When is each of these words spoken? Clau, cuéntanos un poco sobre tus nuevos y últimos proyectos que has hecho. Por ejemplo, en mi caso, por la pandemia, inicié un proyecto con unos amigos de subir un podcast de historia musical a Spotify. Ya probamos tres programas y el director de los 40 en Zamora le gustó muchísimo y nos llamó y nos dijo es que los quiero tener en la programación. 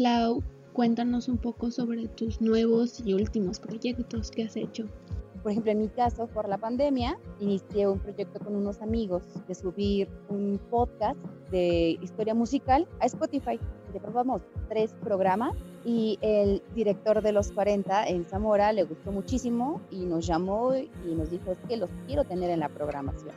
Clau, 0.00 0.42
cuéntanos 0.72 1.28
un 1.28 1.36
poco 1.36 1.70
sobre 1.70 2.08
tus 2.08 2.40
nuevos 2.40 3.02
y 3.04 3.12
últimos 3.12 3.60
proyectos 3.60 4.30
que 4.30 4.44
has 4.44 4.56
hecho. 4.56 4.86
Por 5.42 5.52
ejemplo, 5.52 5.72
en 5.72 5.80
mi 5.80 5.88
caso, 5.88 6.26
por 6.26 6.48
la 6.48 6.56
pandemia, 6.56 7.18
inicié 7.38 7.86
un 7.86 7.98
proyecto 7.98 8.38
con 8.40 8.56
unos 8.56 8.80
amigos 8.80 9.24
de 9.46 9.54
subir 9.54 10.08
un 10.30 10.58
podcast 10.70 11.18
de 11.50 11.98
historia 12.00 12.32
musical 12.32 12.88
a 13.00 13.04
Spotify. 13.04 13.60
Ya 13.92 14.00
probamos 14.00 14.40
tres 14.70 14.94
programas 15.04 15.54
y 15.84 16.18
el 16.22 16.62
director 16.74 17.20
de 17.20 17.32
los 17.32 17.52
40 17.52 18.06
en 18.06 18.24
Zamora 18.24 18.72
le 18.72 18.84
gustó 18.84 19.12
muchísimo 19.12 19.82
y 19.90 20.06
nos 20.06 20.26
llamó 20.26 20.74
y 20.74 21.14
nos 21.14 21.30
dijo 21.30 21.52
es 21.52 21.58
que 21.68 21.76
los 21.76 21.90
quiero 22.06 22.24
tener 22.24 22.48
en 22.48 22.60
la 22.60 22.70
programación. 22.70 23.34